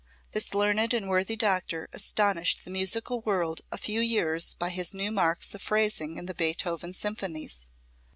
[0.31, 5.11] This learned and worthy doctor astonished the musical world a few years by his new
[5.11, 7.61] marks of phrasing in the Beethoven symphonies.